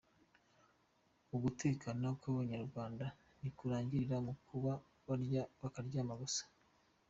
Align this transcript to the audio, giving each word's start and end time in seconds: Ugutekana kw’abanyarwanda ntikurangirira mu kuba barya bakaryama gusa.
Ugutekana 1.35 2.07
kw’abanyarwanda 2.19 3.05
ntikurangirira 3.39 4.17
mu 4.25 4.33
kuba 4.47 4.71
barya 5.07 5.41
bakaryama 5.61 6.13
gusa. 6.21 6.43